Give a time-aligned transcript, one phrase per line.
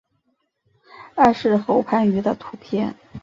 [1.13, 2.95] 艾氏喉盘鱼的图片